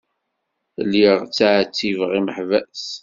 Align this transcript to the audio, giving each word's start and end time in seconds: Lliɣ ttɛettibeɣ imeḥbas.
Lliɣ 0.83 1.17
ttɛettibeɣ 1.25 2.11
imeḥbas. 2.19 2.85